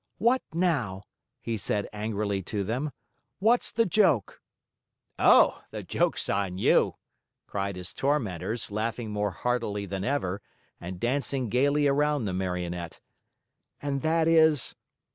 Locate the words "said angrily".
1.57-2.41